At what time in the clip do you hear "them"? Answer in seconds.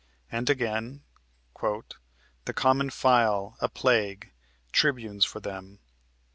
5.39-5.77